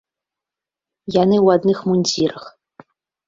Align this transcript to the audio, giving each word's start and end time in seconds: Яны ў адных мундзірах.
Яны 1.15 1.37
ў 1.45 1.59
адных 1.59 1.79
мундзірах. 1.91 2.43